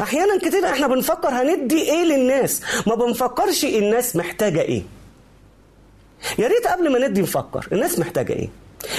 [0.00, 4.82] أحيانا كتير إحنا بنفكر هندي إيه للناس؟ ما بنفكرش الناس محتاجة إيه.
[6.38, 8.48] يا ريت قبل ما ندي نفكر الناس محتاجة إيه؟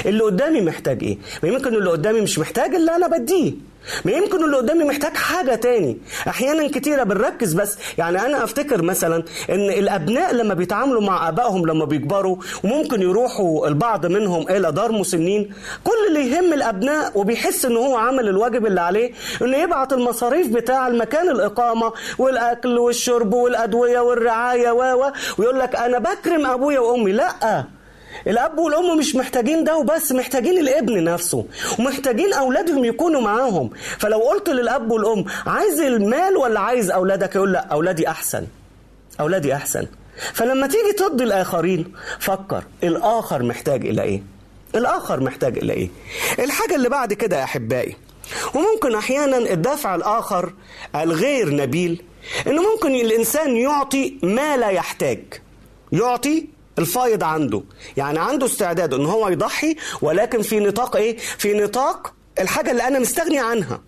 [0.05, 3.53] اللي قدامي محتاج إيه؟ ما يمكن اللي قدامي مش محتاج اللي أنا بديه.
[4.05, 5.97] ما يمكن اللي قدامي محتاج حاجة تاني.
[6.27, 11.85] أحيانا كتيرة بنركز بس يعني أنا أفتكر مثلا إن الأبناء لما بيتعاملوا مع آبائهم لما
[11.85, 17.95] بيكبروا وممكن يروحوا البعض منهم إلى دار مسنين كل اللي يهم الأبناء وبيحس إن هو
[17.97, 19.11] عمل الواجب اللي عليه
[19.41, 26.45] إنه يبعت المصاريف بتاع المكان الإقامة والأكل والشرب والأدوية والرعاية و ويقول لك أنا بكرم
[26.45, 27.11] أبويا وأمي.
[27.11, 27.63] لأ
[28.27, 31.45] الأب والأم مش محتاجين ده وبس محتاجين الابن نفسه
[31.79, 33.69] ومحتاجين أولادهم يكونوا معاهم.
[33.99, 38.47] فلو قلت للأب والأم عايز المال ولا عايز أولادك؟ يقول لا أولادي أحسن
[39.19, 39.87] أولادي أحسن.
[40.33, 44.23] فلما تيجي ترضي الآخرين فكر الآخر محتاج إلى إيه؟
[44.75, 45.89] الآخر محتاج إلى إيه؟
[46.39, 47.95] الحاجة اللي بعد كده يا أحبائي
[48.55, 50.53] وممكن أحيانا الدافع الآخر
[50.95, 52.01] الغير نبيل
[52.47, 55.19] إنه ممكن الإنسان يعطي ما لا يحتاج
[55.91, 56.45] يعطي
[56.79, 57.63] الفايض عنده.
[57.97, 62.99] يعني عنده استعداد إن هو يضحي ولكن في نطاق إيه؟ في نطاق الحاجة اللي أنا
[62.99, 63.81] مستغني عنها.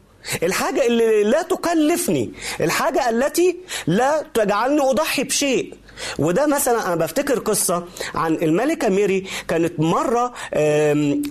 [0.43, 2.33] الحاجة اللي لا تكلفني.
[2.61, 5.73] الحاجة التي لا تجعلني أضحي بشيء.
[6.19, 7.83] وده مثلا أنا بفتكر قصة
[8.15, 10.33] عن الملكة ميري كانت مرة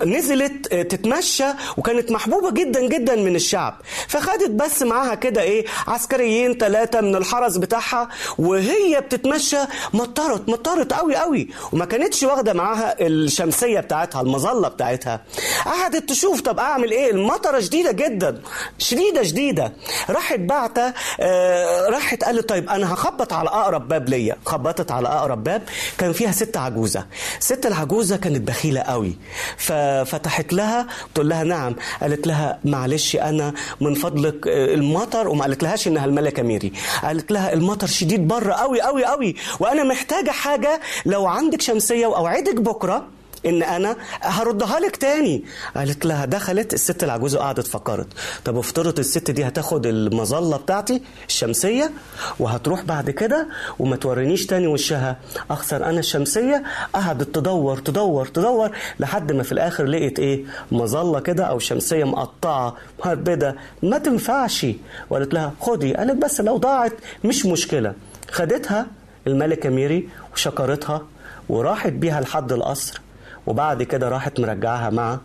[0.07, 1.45] نزلت آه، تتمشى
[1.77, 3.81] وكانت محبوبة جدا جدا من الشعب.
[4.09, 8.09] فخدت بس معاها كده إيه عسكريين ثلاثة من الحرس بتاعها
[8.39, 9.59] وهي بتتمشى
[9.95, 11.49] مطرت مطرت قوي قوي.
[11.73, 15.21] وما كانتش واخدة معاها الشمسية بتاعتها المظلة بتاعتها.
[15.64, 18.43] قعدت تشوف طب أعمل إيه؟ المطرة شديدة جدا
[18.79, 19.73] شديدة شديدة.
[20.11, 25.45] راحت بعتة آه، راحت قالت طيب أنا هخبط على أقرب باب ليا خبطت على أقرب
[25.45, 25.63] باب
[25.99, 27.07] كان فيها ست عجوزة.
[27.39, 29.17] ست العجوزة كانت بخيلة قوي.
[29.57, 31.77] ففتحت لها تقول لها نعم.
[32.01, 37.33] قالت لها معلش أنا من فضلك آه، المطر وما قالت لهاش إنها الملكه ميري قالت
[37.33, 39.35] لها المطر شديد بره قوي قوي قوي.
[39.61, 43.07] وأنا محتاجة حاجة لو عندك شمسية وأوعدك بكرة
[43.47, 45.45] إن أنا هردها لك تاني.
[45.76, 48.07] قالت لها دخلت الست العجوزة قعدت فكرت.
[48.45, 51.91] طب افترض الست دي هتاخد المظلة بتاعتي الشمسية
[52.38, 55.16] وهتروح بعد كده وما تورينيش تاني وشها.
[55.51, 56.62] أخسر أنا الشمسية.
[56.95, 58.70] قعدت تدور تدور تدور
[59.01, 63.57] لحد ما في الآخر لقيت إيه؟ مظلة كده أو شمسية مقطعة مهبدة.
[63.82, 64.66] ما تنفعش.
[65.11, 65.95] وقالت لها خدي.
[65.95, 66.93] قالت بس لو ضاعت
[67.24, 67.95] مش مشكلة.
[68.30, 68.86] خدتها
[69.26, 71.03] الملكه ميري وشكرتها
[71.49, 73.01] وراحت بيها لحد القصر.
[73.47, 75.18] وبعد كده راحت مرجعها مع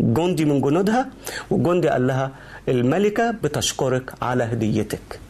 [0.00, 1.08] جندي من جنودها
[1.50, 2.30] والجندي قال لها
[2.68, 5.20] الملكة بتشكرك على هديتك.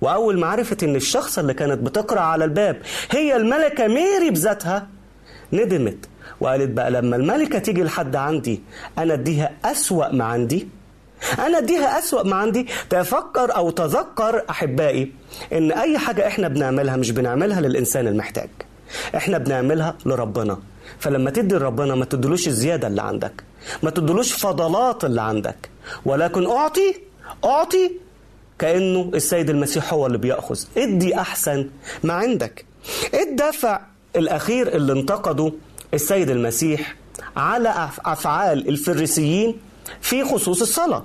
[0.00, 2.76] وأول ما عرفت إن الشخص اللي كانت بتقرأ على الباب
[3.10, 4.86] هي الملكة ميري بذاتها
[5.52, 6.08] ندمت
[6.40, 8.60] وقالت بقى لما الملكة تيجي لحد عندي
[8.98, 10.68] أنا أديها أسوأ ما عندي
[11.38, 12.66] أنا أديها أسوأ ما عندي.
[12.90, 15.12] تفكر أو تذكر أحبائي
[15.52, 18.48] إن أي حاجة إحنا بنعملها مش بنعملها للإنسان المحتاج
[19.16, 20.58] إحنا بنعملها لربنا.
[20.98, 23.44] فلما تدي لربنا ما تدلوش الزيادة اللي عندك
[23.82, 25.70] ما تدلوش فضلات اللي عندك
[26.04, 26.94] ولكن أعطي
[27.44, 27.90] أعطي
[28.58, 30.58] كأنه السيد المسيح هو اللي بيأخذ.
[30.76, 31.70] ادي أحسن
[32.04, 32.64] ما عندك.
[33.14, 33.80] الدافع
[34.16, 35.52] الأخير اللي انتقده
[35.94, 36.96] السيد المسيح
[37.36, 39.56] على أف- أفعال الفريسيين
[40.00, 41.04] في خصوص الصلاة.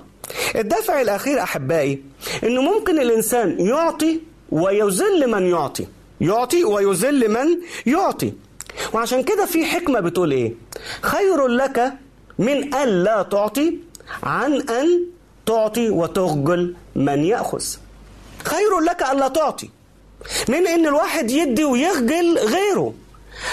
[0.56, 2.02] الدافع الأخير أحبائي
[2.44, 4.20] أنه ممكن الإنسان يعطي
[4.50, 5.86] ويذل من يعطي.
[6.20, 7.46] يعطي ويذل من
[7.86, 8.32] يعطي.
[8.92, 10.54] وعشان كده في حكمة بتقول إيه؟
[11.02, 11.92] خير لك
[12.38, 13.78] من أن لا تعطي
[14.22, 15.00] عن أن
[15.46, 17.64] تعطي وتخجل من يأخذ.
[18.44, 19.70] خير لك أن لا تعطي.
[20.48, 22.94] من إن الواحد يدي ويخجل غيره.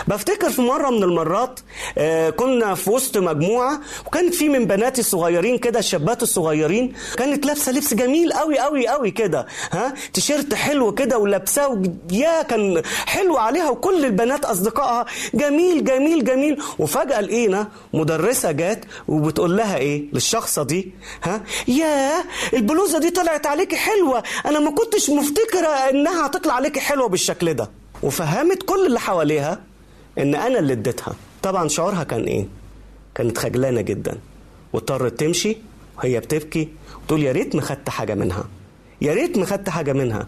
[0.07, 1.59] بفتكر في مرة من المرات
[1.97, 7.71] آه، كنا في وسط مجموعة وكانت في من بناتي الصغيرين كده الشابات الصغيرين كانت لابسة
[7.71, 11.81] لبس جميل قوي قوي قوي كده ها تيشيرت حلو كده ولابساه
[12.11, 16.61] يا كان حلو عليها وكل البنات أصدقائها جميل جميل جميل.
[16.79, 20.91] وفجأة لقينا مدرسة جات وبتقول لها إيه للشخصة دي
[21.23, 22.11] ها يا
[22.53, 27.69] البلوزة دي طلعت عليكي حلوة أنا ما كنتش مفتكرة إنها هتطلع عليكي حلوة بالشكل ده.
[28.03, 29.59] وفهمت كل اللي حواليها
[30.17, 31.15] إن أنا اللي اديتها.
[31.43, 32.47] طبعا شعورها كان إيه؟
[33.15, 34.17] كانت خجلانة جدا.
[34.73, 35.57] واضطرت تمشي
[35.97, 36.69] وهي بتبكي
[37.03, 38.43] وتقول يا ريت ما خدت حاجة منها.
[39.01, 40.27] يا ريت ما خدت حاجة منها.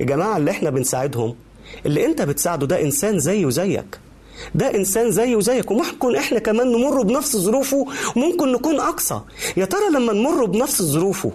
[0.00, 1.34] يا جماعة اللي إحنا بنساعدهم
[1.86, 3.98] اللي إنت بتساعده ده إنسان زيه زيك
[4.54, 7.86] ده إنسان زيه زيك وممكن إحنا كمان نمر بنفس ظروفه.
[8.16, 9.20] وممكن نكون أقصى.
[9.56, 11.32] يا ترى لما نمر بنفس ظروفه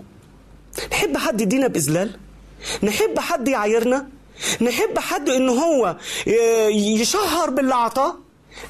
[0.91, 2.15] نحب حد يدينا بإذلال؟
[2.83, 4.07] نحب حد يعايرنا؟
[4.61, 5.95] نحب حد إن هو
[6.71, 8.15] يشهر باللي عطاه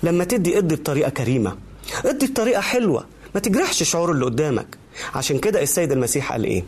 [0.03, 1.57] لما تدي ادي بطريقة كريمة
[2.05, 3.05] ادي بطريقة حلوة
[3.36, 4.78] ما تجرحش شعور اللي قدامك.
[5.15, 6.63] عشان كده السيد المسيح قال إيه؟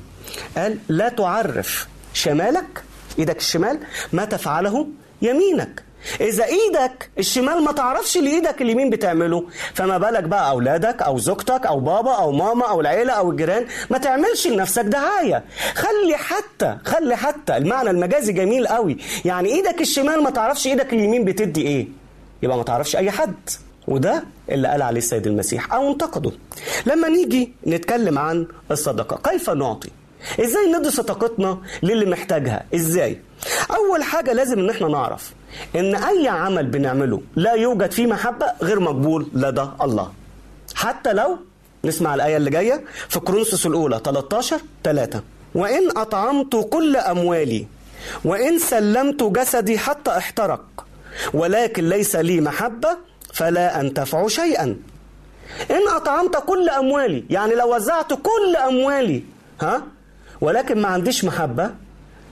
[0.57, 2.83] قال لا تعرف شمالك
[3.19, 3.79] إيدك الشمال
[4.13, 4.87] ما تفعله
[5.21, 5.83] يمينك.
[6.21, 9.43] إذا إيدك الشمال ما تعرفش اللي إيدك اليمين بتعمله
[9.73, 13.97] فما بالك بقى أولادك أو زوجتك أو بابا أو ماما أو العيلة أو الجيران ما
[13.97, 15.43] تعملش لنفسك دعاية.
[15.75, 18.97] خلي حتى خلي حتى المعنى المجازي جميل قوي.
[19.25, 21.87] يعني إيدك الشمال ما تعرفش إيدك اليمين بتدي إيه؟
[22.43, 23.33] يبقى ما تعرفش أي حد.
[23.87, 26.31] وده اللي قال عليه السيد المسيح أو انتقده.
[26.85, 29.89] لما نيجي نتكلم عن الصدقة كيف نعطي؟
[30.41, 33.19] إزاي ندي صدقتنا للي محتاجها؟ إزاي؟
[33.75, 35.33] أول حاجة لازم إن إحنا نعرف
[35.75, 40.11] إن أي عمل بنعمله لا يوجد فيه محبة غير مقبول لدى الله.
[40.75, 41.37] حتى لو
[41.85, 45.21] نسمع الآية اللي جاية في كورنثوس الأولى 13 3
[45.55, 47.67] وإن أطعمت كل أموالي
[48.25, 50.85] وإن سلمت جسدي حتى احترق
[51.33, 52.97] ولكن ليس لي محبة
[53.33, 54.63] فلا انتفع شيئا.
[55.71, 59.23] إن أطعمت كل أموالي يعني لو وزعت كل أموالي
[59.61, 59.83] ها
[60.41, 61.71] ولكن ما عنديش محبة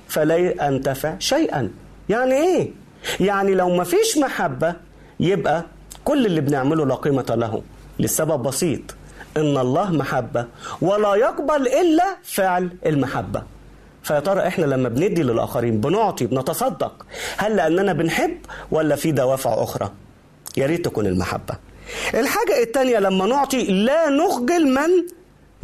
[0.07, 1.72] فلا أنتفع شيئا.
[2.09, 2.72] يعني إيه؟
[3.20, 4.76] يعني لو ما فيش محبة
[5.20, 5.66] يبقى
[6.06, 7.62] كل اللي بنعمله لا قيمة له
[8.00, 8.82] لسبب بسيط
[9.38, 10.45] إن الله محبة
[10.82, 13.43] ولا يقبل إلا فعل المحبة.
[14.04, 17.06] فيا ترى إحنا لما بندي للآخرين بنعطي بنتصدق
[17.38, 18.38] هل لأننا بنحب
[18.72, 19.91] ولا في دوافع أخرى؟
[20.58, 21.56] يا ريت تكون المحبة.
[22.14, 24.89] الحاجة التانية لما نعطي لا نخجل من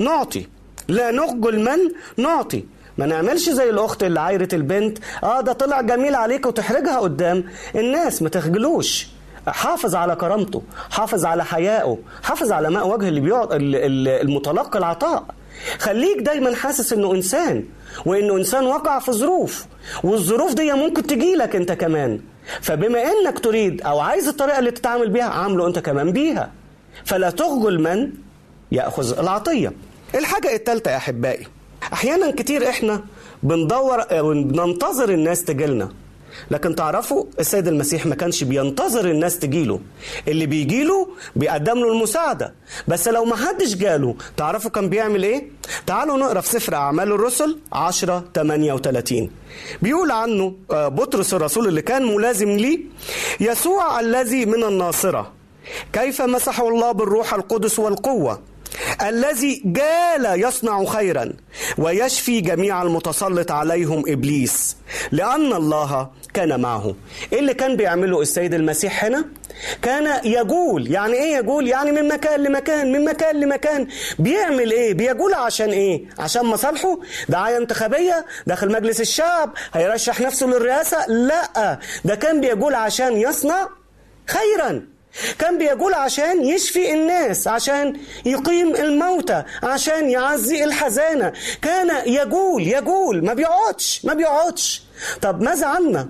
[0.06, 0.48] نعطي.
[0.88, 1.78] لا نخجل من
[2.24, 2.66] نعطي.
[2.98, 4.98] ما نعملش زي الأخت اللي عايرة البنت.
[5.24, 7.44] آه ده طلع جميل عليك وتحرجها قدام.
[7.76, 9.08] الناس ما تخجلوش.
[9.48, 13.20] حافظ على كرامته حافظ على حيائه حافظ على ماء وجه اللي
[13.56, 15.24] ال- المتلقي العطاء.
[15.80, 17.64] خليك دايما حاسس إنه إنسان
[18.06, 19.66] وإنه إنسان وقع في ظروف.
[20.04, 22.20] والظروف دي ممكن تجيلك أنت كمان.
[22.62, 26.52] فبما إنك تريد أو عايز الطريقة اللي تتعامل بيها عامله أنت كمان بيها.
[27.06, 28.12] فلا تخجل من
[28.72, 29.74] يأخذ العطية.
[30.16, 31.48] الحاجة الثالثه يا أحبائي
[31.94, 33.04] أحيانا كتير إحنا
[33.44, 35.90] بندور بننتظر الناس تجيلنا.
[36.52, 39.80] لكن تعرفوا السيد المسيح ما كانش بينتظر الناس تجيله.
[40.28, 42.54] اللي بيجيله بيقدم له المساعدة.
[42.88, 45.48] بس لو ما حدش جاله تعرفوا كان بيعمل إيه؟
[45.88, 49.30] تعالوا نقرأ في سفر أعمال الرسل 10 38
[49.82, 52.80] بيقول عنه آه، بطرس الرسول اللي كان ملازم ليه
[53.40, 55.32] يسوع الذي من الناصرة
[55.94, 58.40] كيف مسحه الله بالروح القدس والقوة.
[59.02, 61.34] الذي جال يصنع خيرا
[61.78, 64.78] ويشفي جميع المتسلط عليهم إبليس
[65.12, 66.96] لأن الله كان معه.
[67.34, 69.26] إيه اللي كان بيعمله السيد المسيح هنا؟
[69.82, 73.88] كان يجول يعني إيه يجول يعني من مكان لمكان من مكان لمكان.
[74.20, 77.00] بيعمل إيه؟ بيجول عشان إيه؟ عشان مصالحه؟
[77.30, 81.80] دعاية انتخابية؟ داخل مجلس الشعب؟ هيرشح نفسه للرئاسة؟ لا.
[82.06, 83.68] ده كان بيجول عشان يصنع
[84.28, 84.88] خيرا.
[85.40, 87.94] كان بيقول عشان يشفي الناس عشان
[88.26, 91.34] يقيم الموتى عشان يعزي الحزانة.
[91.62, 94.84] كان يقول يقول ما بيقعدش ما بيقعدش.
[95.22, 96.10] طب ماذا عنا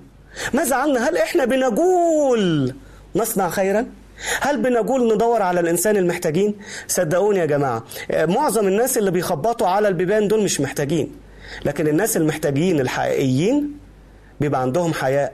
[0.53, 2.73] ماذا عنا هل إحنا بنقول
[3.15, 3.85] نصنع خيرا؟
[4.41, 6.55] هل بنقول ندور على الإنسان المحتاجين؟
[6.87, 7.83] صدقوني يا جماعة
[8.13, 11.11] معظم الناس اللي بيخبطوا على البيبان دول مش محتاجين.
[11.65, 13.77] لكن الناس المحتاجين الحقيقيين
[14.39, 15.33] بيبقى عندهم حياء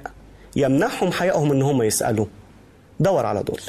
[0.56, 2.26] يمنحهم حيائهم إن هم يسالوا
[3.02, 3.60] دور على دول.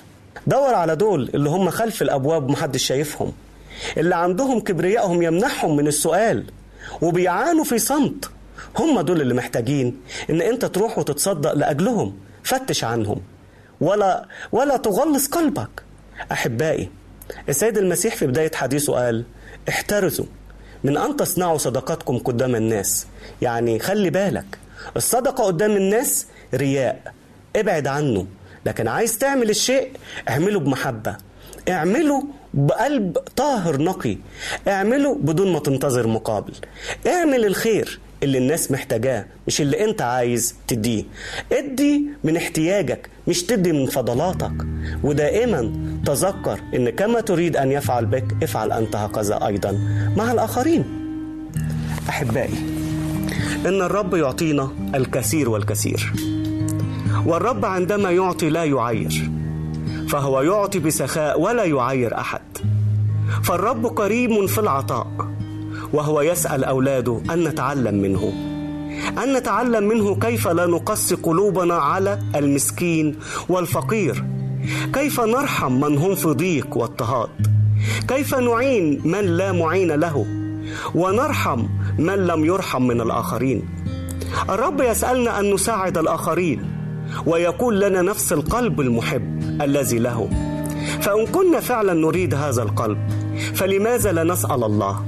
[0.46, 3.32] دور على دول اللي هم خلف الأبواب محدش شايفهم.
[3.96, 6.44] اللي عندهم كبريائهم يمنحهم من السؤال
[7.02, 8.30] وبيعانوا في صمت.
[8.78, 12.18] هم دول اللي محتاجين إن أنت تروح وتتصدق لأجلهم.
[12.42, 13.20] فتش عنهم.
[13.80, 15.82] ولا ولا تغلظ قلبك.
[16.32, 16.90] أحبائي
[17.48, 19.24] السيد المسيح في بداية حديثه قال
[19.68, 20.26] احترزوا
[20.84, 23.06] من أن تصنعوا صدقاتكم قدام الناس.
[23.42, 24.58] يعني خلي بالك
[24.96, 27.12] الصدقة قدام الناس رياء.
[27.56, 28.26] ابعد عنه.
[28.66, 29.88] لكن عايز تعمل الشيء
[30.28, 31.16] اعمله بمحبة.
[31.68, 34.18] اعمله بقلب طاهر نقي.
[34.68, 36.52] اعمله بدون ما تنتظر مقابل.
[37.06, 41.04] اعمل الخير اللي الناس محتاجاه مش اللي انت عايز تديه.
[41.52, 44.52] ادي من احتياجك مش تدي من فضلاتك.
[45.02, 45.72] ودائما
[46.06, 49.72] تذكر إن كما تريد أن يفعل بك افعل أنت هكذا أيضا.
[50.16, 50.84] مع الآخرين.
[52.08, 52.58] أحبائي
[53.66, 56.12] إن الرب يعطينا الكثير والكثير.
[57.26, 59.30] والرب عندما يعطي لا يعير
[60.08, 62.40] فهو يعطي بسخاء ولا يعير أحد.
[63.42, 65.06] فالرب كريم في العطاء
[65.92, 68.32] وهو يسأل أولاده أن نتعلم منه.
[69.22, 73.16] أن نتعلم منه كيف لا نقسي قلوبنا على المسكين
[73.48, 74.24] والفقير.
[74.92, 77.28] كيف نرحم من هم في ضيق واضطهاد.
[78.08, 80.26] كيف نعين من لا معين له
[80.94, 81.62] ونرحم
[81.98, 83.62] من لم يرحم من الآخرين.
[84.50, 86.81] الرب يسألنا أن نساعد الآخرين.
[87.26, 90.28] ويكون لنا نفس القلب المحب الذي له.
[91.00, 92.98] فإن كنا فعلا نريد هذا القلب
[93.54, 95.04] فلماذا لا نسأل الله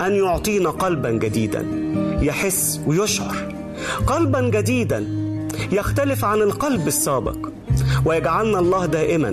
[0.00, 1.66] أن يعطينا قلبا جديدا؟
[2.22, 3.36] يحس ويشعر.
[4.06, 5.06] قلبا جديدا
[5.72, 7.36] يختلف عن القلب السابق.
[8.04, 9.28] ويجعلنا الله دائما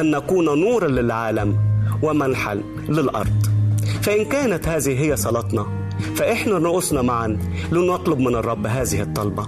[0.00, 1.56] أن نكون نورا للعالم
[2.02, 2.54] ومنحا
[2.88, 3.46] للأرض.
[4.02, 5.66] فإن كانت هذه هي صلاتنا
[6.14, 7.38] فإحنا رؤوسنا معا
[7.72, 9.46] لنطلب من الرب هذه الطلبة.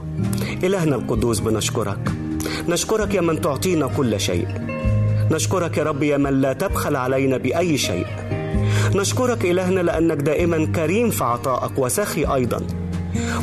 [0.65, 2.13] إلهنا القدوس بنشكرك.
[2.69, 4.47] نشكرك يا من تعطينا كل شيء.
[5.31, 8.07] نشكرك يا رب يا من لا تبخل علينا بأي شيء.
[8.95, 12.61] نشكرك إلهنا لأنك دائما كريم في عطائك وسخي أيضا.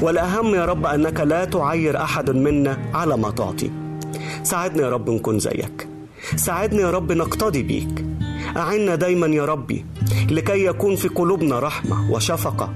[0.01, 3.71] والأهم يا رب أنك لا تعير أحد منا على ما تعطي
[4.43, 5.87] ساعدنا يا رب نكون زيك.
[6.35, 8.05] ساعدنا يا رب نقتدي بيك.
[8.57, 9.85] أعنا دايما يا ربي
[10.31, 12.73] لكي يكون في قلوبنا رحمة وشفقة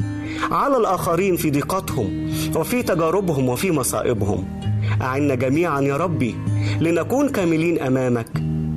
[0.51, 4.45] على الآخرين في ضيقتهم وفي تجاربهم وفي مصائبهم.
[5.01, 6.35] أعنا جميعا يا ربي
[6.79, 8.27] لنكون كاملين أمامك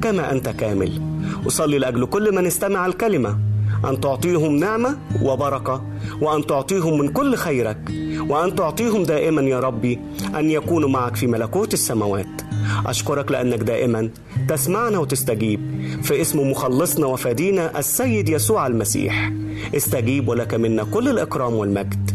[0.02, 1.02] كما أنت كامل.
[1.46, 3.38] أصلي لأجل كل من استمع الكلمة.
[3.90, 5.84] أن تعطيهم نعمة وبركة
[6.20, 7.78] وأن تعطيهم من كل خيرك
[8.28, 9.98] وأن تعطيهم دائما يا ربي
[10.38, 12.42] أن يكونوا معك في ملكوت السماوات.
[12.86, 14.10] أشكرك لأنك دائما
[14.48, 15.60] تسمعنا وتستجيب.
[16.02, 19.32] في اسم مخلصنا وفدينا السيد يسوع المسيح.
[19.76, 22.10] استجيب ولك منا كل الإكرام والمجد.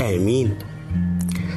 [0.00, 0.54] آمين.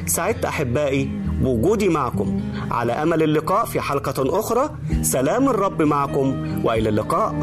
[0.06, 1.10] سعدت أحبائي
[1.42, 2.40] بوجودي معكم.
[2.70, 4.70] على أمل اللقاء في حلقة أخرى
[5.02, 7.34] سلام الرب معكم وإلى اللقاء.